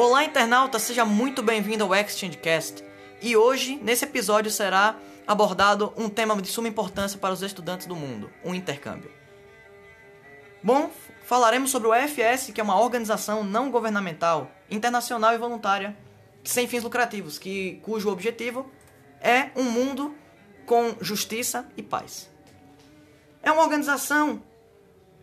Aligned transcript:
Olá, 0.00 0.22
internauta, 0.22 0.78
seja 0.78 1.04
muito 1.04 1.42
bem-vindo 1.42 1.82
ao 1.82 1.92
ExchangeCast. 1.92 2.84
E 3.20 3.36
hoje, 3.36 3.74
nesse 3.82 4.04
episódio, 4.04 4.48
será 4.48 4.94
abordado 5.26 5.92
um 5.96 6.08
tema 6.08 6.40
de 6.40 6.46
suma 6.46 6.68
importância 6.68 7.18
para 7.18 7.34
os 7.34 7.42
estudantes 7.42 7.84
do 7.84 7.96
mundo: 7.96 8.30
o 8.44 8.54
intercâmbio. 8.54 9.10
Bom, 10.62 10.88
falaremos 11.24 11.72
sobre 11.72 11.88
o 11.88 11.92
EFS, 11.92 12.52
que 12.54 12.60
é 12.60 12.62
uma 12.62 12.80
organização 12.80 13.42
não 13.42 13.72
governamental, 13.72 14.52
internacional 14.70 15.34
e 15.34 15.38
voluntária, 15.38 15.96
sem 16.44 16.68
fins 16.68 16.84
lucrativos, 16.84 17.36
que, 17.36 17.80
cujo 17.82 18.08
objetivo 18.08 18.70
é 19.20 19.50
um 19.56 19.64
mundo 19.64 20.14
com 20.64 20.94
justiça 21.00 21.68
e 21.76 21.82
paz. 21.82 22.30
É 23.42 23.50
uma 23.50 23.64
organização 23.64 24.44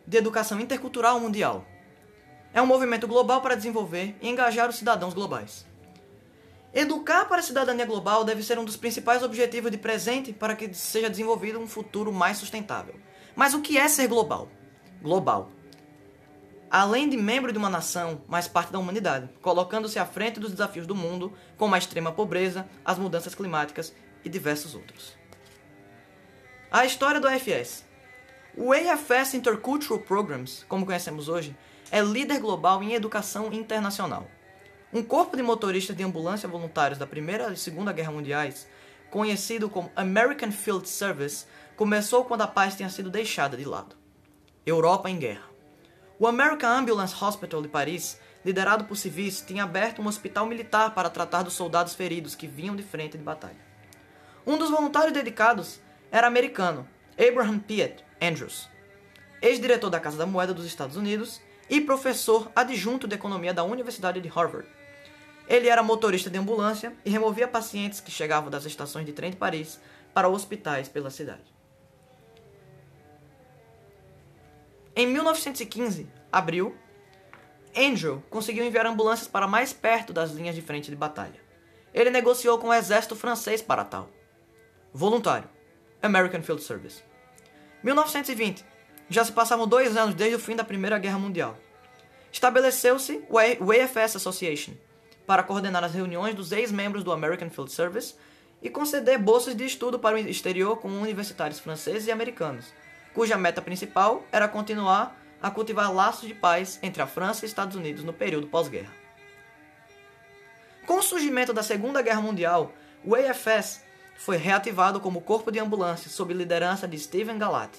de 0.06 0.18
educação 0.18 0.60
intercultural 0.60 1.18
mundial. 1.18 1.66
É 2.56 2.62
um 2.62 2.66
movimento 2.66 3.06
global 3.06 3.42
para 3.42 3.54
desenvolver 3.54 4.16
e 4.22 4.30
engajar 4.30 4.70
os 4.70 4.78
cidadãos 4.78 5.14
globais. 5.14 5.66
Educar 6.74 7.26
para 7.26 7.40
a 7.40 7.44
cidadania 7.44 7.86
global 7.86 8.24
deve 8.24 8.42
ser 8.42 8.58
um 8.58 8.64
dos 8.64 8.78
principais 8.78 9.22
objetivos 9.22 9.70
de 9.70 9.78
presente 9.78 10.32
para 10.32 10.56
que 10.56 10.74
seja 10.74 11.10
desenvolvido 11.10 11.60
um 11.60 11.68
futuro 11.68 12.14
mais 12.14 12.38
sustentável. 12.38 12.96
Mas 13.36 13.54
o 13.54 13.60
que 13.60 13.78
é 13.78 13.86
ser 13.90 14.08
global? 14.08 14.48
Global. 15.02 15.52
Além 16.72 17.10
de 17.10 17.18
membro 17.18 17.52
de 17.52 17.58
uma 17.58 17.70
nação, 17.70 18.22
mais 18.26 18.48
parte 18.48 18.72
da 18.72 18.80
humanidade, 18.80 19.30
colocando-se 19.42 20.00
à 20.00 20.06
frente 20.06 20.40
dos 20.40 20.52
desafios 20.52 20.88
do 20.88 20.96
mundo, 20.96 21.34
como 21.58 21.76
a 21.76 21.78
extrema 21.78 22.14
pobreza, 22.14 22.66
as 22.86 22.98
mudanças 22.98 23.36
climáticas 23.36 23.94
e 24.24 24.30
diversos 24.30 24.76
outros. 24.76 25.18
A 26.72 26.86
história 26.86 27.20
do 27.20 27.28
AFS. 27.28 27.84
O 28.56 28.72
AFS 28.72 29.34
Intercultural 29.34 30.00
Programs, 30.00 30.64
como 30.70 30.86
conhecemos 30.86 31.28
hoje, 31.28 31.54
é 31.96 32.02
líder 32.02 32.42
global 32.42 32.84
em 32.84 32.94
educação 32.94 33.54
internacional. 33.54 34.28
Um 34.92 35.02
corpo 35.02 35.38
de 35.38 35.42
motoristas 35.42 35.96
de 35.96 36.04
ambulância 36.04 36.46
voluntários 36.46 37.00
da 37.00 37.08
Primeira 37.08 37.54
e 37.54 37.56
Segunda 37.56 37.94
Guerra 37.94 38.12
Mundiais, 38.12 38.68
conhecido 39.10 39.70
como 39.70 39.90
American 39.96 40.52
Field 40.52 40.90
Service, 40.90 41.46
começou 41.78 42.26
quando 42.26 42.42
a 42.42 42.48
paz 42.48 42.76
tinha 42.76 42.90
sido 42.90 43.10
deixada 43.10 43.56
de 43.56 43.64
lado. 43.64 43.96
Europa 44.66 45.10
em 45.10 45.18
guerra. 45.18 45.46
O 46.20 46.28
American 46.28 46.70
Ambulance 46.70 47.16
Hospital 47.24 47.62
de 47.62 47.70
Paris, 47.70 48.20
liderado 48.44 48.84
por 48.84 48.98
civis, 48.98 49.40
tinha 49.40 49.64
aberto 49.64 50.02
um 50.02 50.08
hospital 50.08 50.46
militar 50.48 50.94
para 50.94 51.10
tratar 51.10 51.44
dos 51.44 51.54
soldados 51.54 51.96
feridos 51.96 52.36
que 52.36 52.46
vinham 52.46 52.76
de 52.76 52.84
frente 52.84 53.18
de 53.18 53.24
batalha. 53.24 53.66
Um 54.46 54.58
dos 54.58 54.70
voluntários 54.70 55.14
dedicados 55.14 55.80
era 56.12 56.28
americano, 56.28 56.86
Abraham 57.18 57.60
Piet 57.60 58.04
Andrews, 58.22 58.68
ex-diretor 59.42 59.90
da 59.90 60.02
Casa 60.02 60.18
da 60.18 60.26
Moeda 60.26 60.54
dos 60.54 60.66
Estados 60.66 60.98
Unidos 60.98 61.40
e 61.70 61.82
professor 61.82 62.52
adjunto 62.56 63.08
de 63.08 63.16
economia 63.16 63.54
da 63.54 63.64
Universidade 63.64 64.22
de 64.22 64.28
Harvard. 64.28 64.68
Ele 65.48 65.68
era 65.68 65.84
motorista 65.84 66.30
de 66.30 66.38
ambulância 66.38 66.94
e 67.06 67.10
removia 67.10 67.48
pacientes 67.48 68.00
que 68.00 68.12
chegavam 68.12 68.50
das 68.50 68.66
estações 68.66 69.06
de 69.06 69.14
trem 69.14 69.32
de 69.32 69.38
Paris 69.38 69.80
para 70.14 70.30
hospitais 70.30 70.88
pela 70.88 71.10
cidade. 71.10 71.54
Em 74.96 75.06
1915, 75.08 76.08
abril, 76.32 76.76
Andrew 77.76 78.24
conseguiu 78.30 78.64
enviar 78.64 78.86
ambulâncias 78.86 79.28
para 79.28 79.48
mais 79.48 79.74
perto 79.74 80.14
das 80.14 80.32
linhas 80.32 80.56
de 80.56 80.62
frente 80.62 80.90
de 80.90 80.96
batalha. 80.96 81.44
Ele 81.94 82.10
negociou 82.10 82.58
com 82.58 82.70
o 82.70 82.74
exército 82.74 83.16
francês 83.16 83.62
para 83.62 83.84
tal. 83.84 84.10
Voluntário. 84.94 85.50
American 86.02 86.42
Field 86.42 86.64
Service. 86.64 87.04
1920. 87.84 88.66
Já 89.10 89.24
se 89.24 89.32
passavam 89.32 89.68
dois 89.68 89.96
anos 89.96 90.16
desde 90.16 90.36
o 90.36 90.40
fim 90.40 90.56
da 90.56 90.64
Primeira 90.64 90.98
Guerra 90.98 91.20
Mundial. 91.20 91.56
Estabeleceu-se 92.32 93.24
o 93.30 93.72
AFS 93.72 94.16
Association 94.16 94.74
para 95.28 95.44
coordenar 95.44 95.84
as 95.84 95.94
reuniões 95.94 96.36
dos 96.36 96.52
ex-membros 96.52 97.04
do 97.04 97.12
American 97.12 97.50
Field 97.50 97.72
Service 97.72 98.16
e 98.62 98.70
conceder 98.70 99.20
bolsas 99.20 99.56
de 99.56 99.64
estudo 99.64 100.00
para 100.00 100.16
o 100.16 100.20
exterior 100.20 100.78
com 100.78 100.90
universitários 100.90 101.60
franceses 101.60 102.08
e 102.08 102.12
americanos, 102.12 102.74
cuja 103.14 103.38
meta 103.38 103.62
principal 103.62 104.24
era 104.32 104.48
continuar 104.48 105.16
a 105.42 105.52
cultivar 105.52 105.94
laços 105.94 106.28
de 106.28 106.34
paz 106.34 106.80
entre 106.82 107.02
a 107.02 107.08
França 107.08 107.46
e 107.46 107.48
Estados 107.48 107.76
Unidos 107.76 108.04
no 108.04 108.12
período 108.12 108.48
pós-guerra. 108.48 108.92
Com 110.88 110.98
o 110.98 111.04
surgimento 111.04 111.54
da 111.54 111.62
Segunda 111.62 112.02
Guerra 112.02 112.22
Mundial, 112.22 112.74
o 113.04 113.16
AFS 113.16 113.84
foi 114.18 114.38
reativado 114.38 115.00
como 115.00 115.22
corpo 115.22 115.52
de 115.52 115.60
ambulância 115.60 116.10
sob 116.10 116.34
liderança 116.34 116.88
de 116.88 116.98
Stephen 116.98 117.38
Galat, 117.38 117.72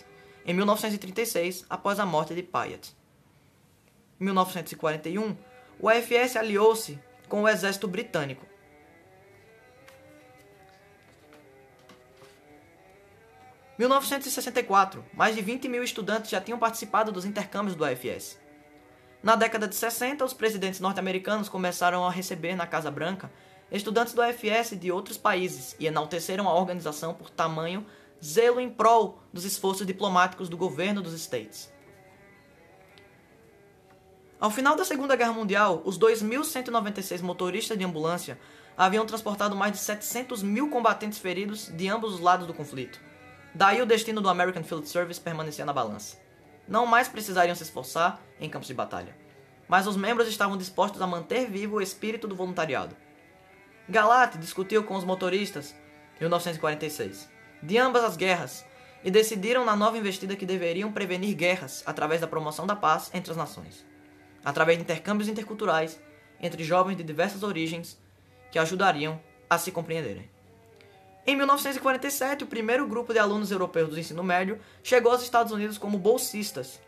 em 0.47 0.55
1936, 0.55 1.67
após 1.69 1.99
a 1.99 2.07
morte 2.07 2.35
de 2.35 2.43
Piatt. 2.43 2.95
Em 4.21 4.25
1941, 4.25 5.37
o 5.81 5.89
AFS 5.89 6.37
aliou-se 6.37 6.99
com 7.29 7.43
o 7.43 7.49
exército 7.49 7.89
britânico. 7.89 8.47
Em 13.77 13.81
1964, 13.81 15.05
mais 15.13 15.35
de 15.35 15.43
20 15.43 15.69
mil 15.69 15.83
estudantes 15.83 16.31
já 16.31 16.41
tinham 16.41 16.59
participado 16.59 17.11
dos 17.11 17.25
intercâmbios 17.25 17.75
do 17.75 17.85
AFS. 17.85 18.39
Na 19.23 19.35
década 19.35 19.67
de 19.67 19.75
60, 19.75 20.25
os 20.25 20.33
presidentes 20.33 20.79
norte-americanos 20.79 21.49
começaram 21.49 22.07
a 22.07 22.11
receber 22.11 22.55
na 22.55 22.67
Casa 22.67 22.91
Branca 22.91 23.31
estudantes 23.71 24.15
do 24.15 24.23
AFS 24.23 24.79
de 24.79 24.93
outros 24.93 25.19
países 25.19 25.75
e 25.81 25.87
enalteceram 25.87 26.49
a 26.49 26.55
organização 26.55 27.13
por 27.13 27.29
tamanho 27.29 27.85
zelo 28.25 28.61
em 28.61 28.71
prol 28.71 29.19
dos 29.33 29.45
esforços 29.45 29.87
diplomáticos 29.87 30.49
do 30.49 30.57
governo 30.57 31.03
dos 31.03 31.13
States. 31.15 31.73
Ao 34.39 34.51
final 34.51 34.77
da 34.77 34.85
Segunda 34.85 35.17
Guerra 35.17 35.33
Mundial, 35.33 35.83
os 35.85 35.99
2.196 35.99 37.23
motoristas 37.23 37.79
de 37.79 37.85
ambulância 37.85 38.39
haviam 38.77 39.07
transportado 39.07 39.57
mais 39.57 39.73
de 39.73 39.79
700 39.79 40.43
mil 40.43 40.69
combatentes 40.69 41.19
feridos 41.19 41.69
de 41.75 41.89
ambos 41.89 42.15
os 42.15 42.21
lados 42.21 42.47
do 42.47 42.53
conflito. 42.53 43.01
Daí 43.55 43.81
o 43.81 43.87
destino 43.87 44.21
do 44.21 44.29
American 44.29 44.63
Field 44.63 44.87
Service 44.87 45.21
permanecia 45.21 45.65
na 45.65 45.73
balança. 45.73 46.19
Não 46.69 46.85
mais 46.85 47.09
precisariam 47.09 47.55
se 47.55 47.63
esforçar 47.63 48.21
em 48.39 48.51
campos 48.51 48.69
de 48.69 48.75
batalha, 48.75 49.17
mas 49.67 49.87
os 49.87 49.97
membros 49.97 50.29
estavam 50.29 50.59
dispostos 50.59 51.01
a 51.01 51.07
manter 51.07 51.49
vivo 51.49 51.77
o 51.77 51.81
espírito 51.81 52.29
do 52.29 52.37
voluntariado. 52.37 52.95
Galat 53.89 54.37
discutiu 54.37 54.85
com 54.85 54.97
os 54.97 55.05
motoristas 55.05 55.75
em 56.17 56.25
1946 56.25 57.36
de 57.63 57.79
ambas 57.79 58.05
as 58.05 58.17
guerras 58.17 58.65
e 59.05 59.11
decidiram 59.11 59.65
na 59.65 59.77
nova 59.77 59.97
investida 59.99 60.37
que 60.37 60.47
deveriam 60.47 60.93
prevenir 60.93 61.35
guerras 61.37 61.83
através 61.87 62.21
da 62.21 62.27
promoção 62.27 62.67
da 62.67 62.75
paz 62.75 63.11
entre 63.15 63.31
as 63.31 63.37
nações, 63.37 63.87
através 64.45 64.79
de 64.79 64.83
intercâmbios 64.83 65.29
interculturais 65.29 66.01
entre 66.41 66.65
jovens 66.65 66.97
de 66.97 67.03
diversas 67.03 67.43
origens 67.43 67.99
que 68.51 68.59
ajudariam 68.59 69.21
a 69.49 69.59
se 69.59 69.71
compreenderem. 69.71 70.29
Em 71.27 71.35
1947, 71.35 72.45
o 72.45 72.47
primeiro 72.47 72.87
grupo 72.87 73.13
de 73.13 73.19
alunos 73.19 73.51
europeus 73.51 73.91
do 73.91 73.99
ensino 73.99 74.23
médio 74.23 74.61
chegou 74.83 75.11
aos 75.13 75.23
Estados 75.23 75.53
Unidos 75.53 75.79
como 75.79 75.99
bolsistas. 75.99 76.81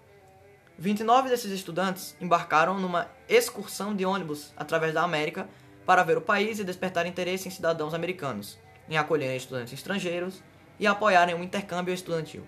29 0.78 1.28
desses 1.28 1.50
estudantes 1.50 2.16
embarcaram 2.20 2.78
numa 2.78 3.08
excursão 3.28 3.96
de 3.96 4.04
ônibus 4.04 4.52
através 4.56 4.94
da 4.94 5.02
América 5.02 5.48
para 5.84 6.04
ver 6.04 6.16
o 6.16 6.20
país 6.20 6.60
e 6.60 6.64
despertar 6.64 7.04
interesse 7.06 7.48
em 7.48 7.50
cidadãos 7.50 7.94
americanos, 7.94 8.58
em 8.88 8.96
acolher 8.96 9.36
estudantes 9.36 9.72
estrangeiros 9.72 10.40
e 10.78 10.86
apoiarem 10.86 11.34
o 11.34 11.42
intercâmbio 11.42 11.92
estudantil. 11.92 12.46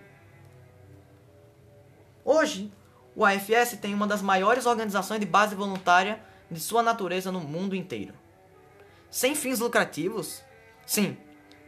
Hoje, 2.24 2.72
o 3.14 3.24
AFS 3.24 3.78
tem 3.80 3.92
uma 3.92 4.06
das 4.06 4.22
maiores 4.22 4.66
organizações 4.66 5.20
de 5.20 5.26
base 5.26 5.54
voluntária 5.54 6.20
de 6.50 6.60
sua 6.60 6.82
natureza 6.82 7.32
no 7.32 7.40
mundo 7.40 7.74
inteiro. 7.74 8.14
Sem 9.10 9.34
fins 9.34 9.58
lucrativos? 9.58 10.42
Sim. 10.86 11.16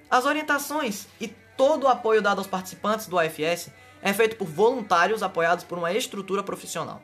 As 0.08 0.24
orientações 0.24 1.08
e 1.20 1.28
todo 1.56 1.84
o 1.84 1.88
apoio 1.88 2.22
dado 2.22 2.38
aos 2.38 2.46
participantes 2.46 3.06
do 3.06 3.18
AFS 3.18 3.70
é 4.00 4.12
feito 4.12 4.36
por 4.36 4.46
voluntários 4.46 5.22
apoiados 5.22 5.64
por 5.64 5.78
uma 5.78 5.92
estrutura 5.92 6.42
profissional. 6.42 7.02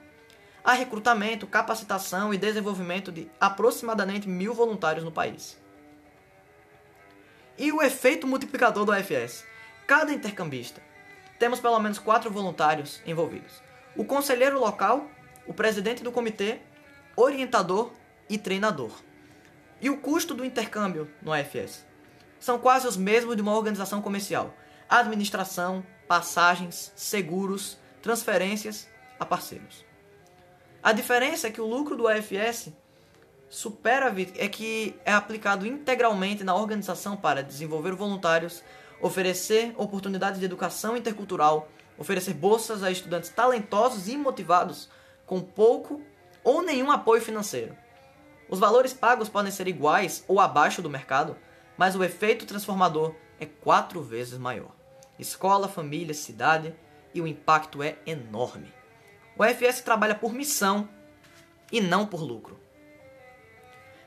Há 0.64 0.72
recrutamento, 0.72 1.46
capacitação 1.46 2.34
e 2.34 2.38
desenvolvimento 2.38 3.10
de 3.10 3.30
aproximadamente 3.40 4.28
mil 4.28 4.52
voluntários 4.52 5.04
no 5.04 5.12
país. 5.12 5.58
E 7.58 7.72
o 7.72 7.82
efeito 7.82 8.24
multiplicador 8.24 8.84
do 8.84 8.92
AFS? 8.92 9.44
Cada 9.84 10.12
intercambista. 10.12 10.80
Temos 11.40 11.58
pelo 11.58 11.80
menos 11.80 11.98
quatro 11.98 12.30
voluntários 12.30 13.02
envolvidos: 13.04 13.60
o 13.96 14.04
conselheiro 14.04 14.60
local, 14.60 15.10
o 15.44 15.52
presidente 15.52 16.04
do 16.04 16.12
comitê, 16.12 16.60
orientador 17.16 17.92
e 18.28 18.38
treinador. 18.38 18.92
E 19.80 19.90
o 19.90 19.96
custo 19.96 20.34
do 20.34 20.44
intercâmbio 20.44 21.10
no 21.20 21.32
AFS? 21.32 21.84
São 22.38 22.60
quase 22.60 22.86
os 22.86 22.96
mesmos 22.96 23.34
de 23.34 23.42
uma 23.42 23.56
organização 23.56 24.00
comercial: 24.00 24.54
administração, 24.88 25.84
passagens, 26.06 26.92
seguros, 26.94 27.76
transferências 28.00 28.88
a 29.18 29.26
parceiros. 29.26 29.84
A 30.80 30.92
diferença 30.92 31.48
é 31.48 31.50
que 31.50 31.60
o 31.60 31.66
lucro 31.66 31.96
do 31.96 32.06
AFS 32.06 32.70
Superávit 33.50 34.34
é 34.36 34.46
que 34.46 34.94
é 35.04 35.12
aplicado 35.12 35.66
integralmente 35.66 36.44
na 36.44 36.54
organização 36.54 37.16
para 37.16 37.42
desenvolver 37.42 37.92
voluntários, 37.94 38.62
oferecer 39.00 39.72
oportunidades 39.76 40.38
de 40.38 40.44
educação 40.44 40.96
intercultural, 40.96 41.68
oferecer 41.96 42.34
bolsas 42.34 42.82
a 42.82 42.90
estudantes 42.90 43.30
talentosos 43.30 44.06
e 44.06 44.16
motivados 44.16 44.88
com 45.24 45.40
pouco 45.40 46.02
ou 46.44 46.62
nenhum 46.62 46.90
apoio 46.90 47.22
financeiro. 47.22 47.74
Os 48.50 48.58
valores 48.58 48.92
pagos 48.92 49.28
podem 49.28 49.52
ser 49.52 49.66
iguais 49.66 50.24
ou 50.28 50.40
abaixo 50.40 50.82
do 50.82 50.90
mercado, 50.90 51.36
mas 51.76 51.96
o 51.96 52.04
efeito 52.04 52.46
transformador 52.46 53.14
é 53.40 53.46
quatro 53.46 54.02
vezes 54.02 54.38
maior. 54.38 54.74
Escola, 55.18 55.68
família, 55.68 56.14
cidade 56.14 56.74
e 57.14 57.20
o 57.20 57.26
impacto 57.26 57.82
é 57.82 57.96
enorme. 58.06 58.72
O 59.36 59.44
FS 59.44 59.80
trabalha 59.80 60.14
por 60.14 60.32
missão 60.32 60.88
e 61.70 61.80
não 61.80 62.06
por 62.06 62.22
lucro. 62.22 62.67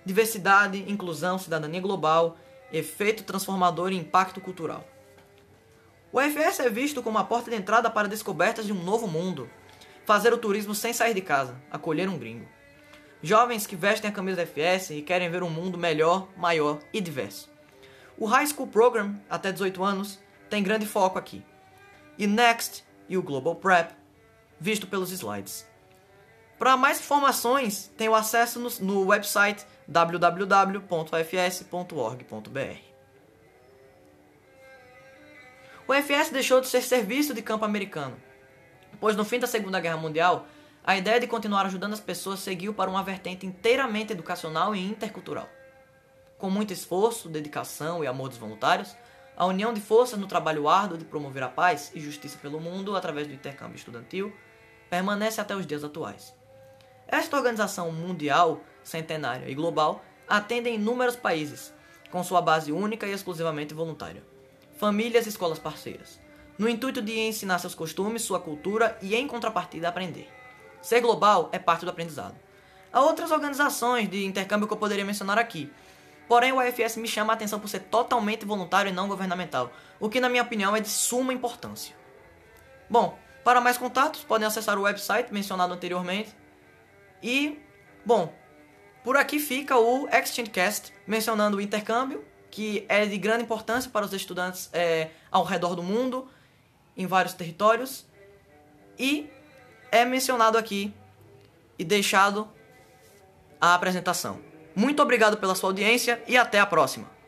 Diversidade, 0.06 0.86
inclusão, 0.92 1.38
cidadania 1.38 1.81
global, 1.81 2.38
efeito 2.71 3.24
transformador 3.24 3.92
e 3.92 3.98
impacto 3.98 4.42
cultural. 4.42 4.86
O 6.12 6.19
FS 6.19 6.59
é 6.59 6.69
visto 6.69 7.01
como 7.01 7.18
a 7.18 7.24
porta 7.24 7.50
de 7.50 7.56
entrada 7.56 7.89
para 7.89 8.07
descobertas 8.07 8.65
de 8.65 8.74
um 8.74 8.83
novo 8.83 9.07
mundo. 9.07 9.50
Fazer 10.06 10.33
o 10.33 10.38
turismo 10.38 10.75
sem 10.75 10.92
sair 10.92 11.13
de 11.13 11.21
casa, 11.21 11.56
acolher 11.71 12.09
um 12.09 12.18
gringo. 12.18 12.48
Jovens 13.24 13.68
que 13.68 13.75
vestem 13.75 14.09
a 14.09 14.13
camisa 14.13 14.38
da 14.38 14.45
FS 14.45 14.89
e 14.89 15.01
querem 15.01 15.30
ver 15.30 15.44
um 15.44 15.50
mundo 15.50 15.77
melhor, 15.77 16.27
maior 16.36 16.80
e 16.92 17.00
diverso. 17.00 17.50
O 18.18 18.25
High 18.25 18.48
School 18.48 18.68
Program, 18.68 19.15
até 19.30 19.51
18 19.51 19.83
anos, 19.83 20.19
tem 20.50 20.63
grande 20.63 20.86
foco 20.86 21.18
aqui. 21.18 21.45
E 22.18 22.27
Next 22.27 22.83
e 23.07 23.18
o 23.18 23.21
Global 23.21 23.56
Prep, 23.56 23.94
visto 24.59 24.88
pelos 24.88 25.12
slides. 25.12 25.65
Para 26.59 26.77
mais 26.77 27.00
informações, 27.00 27.92
tenha 27.98 28.15
acesso 28.15 28.59
no, 28.59 28.69
no 28.81 29.07
website 29.07 29.65
www.fs.org.br. 29.91 30.81
O 35.85 35.93
FS 35.93 36.29
deixou 36.31 36.61
de 36.61 36.67
ser 36.67 36.81
serviço 36.81 37.33
de 37.33 37.41
campo 37.41 37.65
americano, 37.65 38.15
pois 39.01 39.17
no 39.17 39.25
fim 39.25 39.39
da 39.39 39.47
Segunda 39.47 39.81
Guerra 39.81 39.97
Mundial, 39.97 40.47
a 40.81 40.95
ideia 40.95 41.19
de 41.19 41.27
continuar 41.27 41.65
ajudando 41.65 41.91
as 41.91 41.99
pessoas 41.99 42.39
seguiu 42.39 42.73
para 42.73 42.89
uma 42.89 43.03
vertente 43.03 43.45
inteiramente 43.45 44.13
educacional 44.13 44.73
e 44.73 44.79
intercultural. 44.79 45.49
Com 46.38 46.49
muito 46.49 46.71
esforço, 46.71 47.27
dedicação 47.27 48.01
e 48.01 48.07
amor 48.07 48.29
dos 48.29 48.38
voluntários, 48.38 48.95
a 49.35 49.45
união 49.45 49.73
de 49.73 49.81
forças 49.81 50.17
no 50.17 50.25
trabalho 50.25 50.69
árduo 50.69 50.97
de 50.97 51.03
promover 51.03 51.43
a 51.43 51.49
paz 51.49 51.91
e 51.93 51.99
justiça 51.99 52.38
pelo 52.38 52.61
mundo 52.61 52.95
através 52.95 53.27
do 53.27 53.33
intercâmbio 53.33 53.75
estudantil 53.75 54.33
permanece 54.89 55.41
até 55.41 55.53
os 55.53 55.67
dias 55.67 55.83
atuais. 55.83 56.33
Esta 57.12 57.38
organização 57.38 57.92
mundial, 57.92 58.62
centenária 58.84 59.48
e 59.50 59.54
global 59.54 60.04
atende 60.28 60.69
em 60.69 60.75
inúmeros 60.75 61.16
países, 61.16 61.74
com 62.10 62.24
sua 62.24 62.42
base 62.42 62.72
única 62.72 63.06
e 63.06 63.12
exclusivamente 63.12 63.74
voluntária 63.74 64.24
famílias 64.81 65.28
e 65.28 65.30
escolas 65.30 65.60
parceiras, 65.60 66.19
no 66.58 66.68
intuito 66.68 67.04
de 67.04 67.19
ensinar 67.19 67.60
seus 67.60 67.75
costumes, 67.75 68.24
sua 68.24 68.40
cultura 68.40 68.98
e, 69.00 69.16
em 69.16 69.28
contrapartida, 69.28 69.88
aprender. 69.88 70.28
Ser 70.81 71.02
global 71.02 71.50
é 71.52 71.60
parte 71.60 71.86
do 71.86 71.92
aprendizado. 71.92 72.34
Há 72.92 73.00
outras 73.00 73.30
organizações 73.30 74.10
de 74.10 74.25
intercâmbio 74.25 74.68
que 74.68 74.74
eu 74.74 74.78
poderia 74.78 75.06
mencionar 75.06 75.38
aqui, 75.38 75.72
porém 76.28 76.52
o 76.52 76.60
AFS 76.60 76.98
me 76.98 77.08
chama 77.08 77.31
a 77.31 77.36
atenção 77.36 77.60
por 77.60 77.68
ser 77.68 77.81
totalmente 77.81 78.44
voluntário 78.44 78.90
e 78.90 78.92
não 78.92 79.08
governamental, 79.08 79.72
o 80.00 80.10
que, 80.10 80.19
na 80.19 80.28
minha 80.28 80.42
opinião, 80.42 80.75
é 80.75 80.80
de 80.80 80.90
suma 80.90 81.31
importância. 81.31 81.96
Bom, 82.90 83.16
para 83.44 83.62
mais 83.62 83.78
contatos, 83.78 84.24
podem 84.24 84.48
acessar 84.48 84.80
o 84.80 84.81
website 84.81 85.31
mencionado 85.31 85.75
anteriormente. 85.75 86.36
E, 87.21 87.59
bom, 88.06 88.33
por 89.03 89.18
aqui 89.18 89.39
fica 89.39 89.77
o 89.77 90.07
ExchangeCast 90.09 90.94
mencionando 91.07 91.57
o 91.57 91.62
intercâmbio 91.62 92.25
que 92.51 92.85
é 92.89 93.06
de 93.06 93.18
grande 93.18 93.44
importância 93.44 93.89
para 93.89 94.06
os 94.06 94.13
estudantes 94.13 94.69
é, 94.73 95.09
ao 95.31 95.44
redor 95.44 95.73
do 95.73 95.81
mundo, 95.81 96.27
em 96.95 97.07
vários 97.07 97.33
territórios, 97.33 98.06
e 99.00 99.29
é 99.89 100.03
mencionado 100.03 100.57
aqui 100.57 100.94
e 101.79 101.85
deixado 101.85 102.47
a 103.59 103.74
apresentação. 103.74 104.39
Muito 104.75 105.01
obrigado 105.01 105.38
pela 105.38 105.56
sua 105.56 105.69
audiência 105.69 106.21
e 106.27 106.38
até 106.38 106.59
a 106.59 106.65
próxima! 106.65 107.20